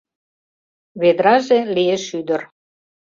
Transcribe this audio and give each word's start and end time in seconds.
Ведраже 1.01 1.57
лие 1.75 1.97
шӱдыр 2.05 2.41